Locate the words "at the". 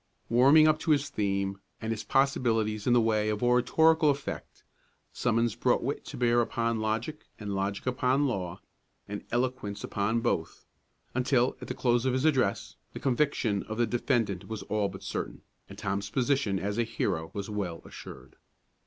11.61-11.75